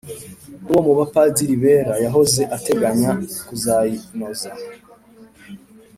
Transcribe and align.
nuwo 0.63 0.81
mu 0.87 0.93
Bapadiri 0.99 1.55
Bera 1.63 1.93
yahoze 2.05 2.41
ateganya 2.55 3.11
kuzayinoza 3.47 4.49